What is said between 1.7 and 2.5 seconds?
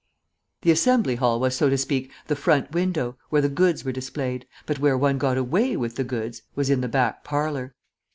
speak, the